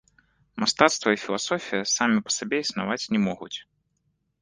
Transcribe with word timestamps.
Мастацтва 0.63 1.09
і 1.17 1.19
філасофія 1.25 1.83
самі 1.95 2.17
па 2.31 2.35
сабе 2.39 2.57
існаваць 2.67 3.03
не 3.15 3.19
могуць. 3.31 3.55